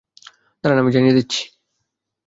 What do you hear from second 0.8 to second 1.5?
আমি জানিয়ে দিচ্ছি।